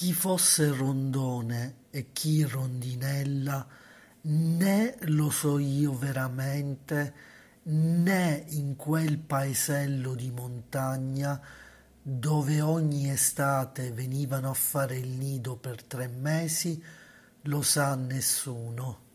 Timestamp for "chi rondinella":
2.12-3.66